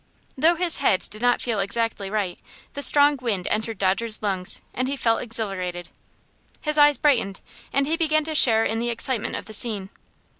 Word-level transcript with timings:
Though 0.35 0.55
his 0.55 0.77
head 0.77 1.05
did 1.11 1.21
not 1.21 1.41
feel 1.41 1.59
exactly 1.59 2.09
right, 2.09 2.39
the 2.73 2.81
strong 2.81 3.17
wind 3.17 3.47
entered 3.51 3.77
Dodger's 3.77 4.23
lungs, 4.23 4.59
and 4.73 4.87
he 4.87 4.95
felt 4.97 5.21
exhilarated. 5.21 5.89
His 6.59 6.75
eyes 6.79 6.97
brightened, 6.97 7.39
and 7.71 7.85
he 7.85 7.97
began 7.97 8.23
to 8.23 8.33
share 8.33 8.65
in 8.65 8.79
the 8.79 8.89
excitement 8.89 9.35
of 9.35 9.45
the 9.45 9.53
scene. 9.53 9.89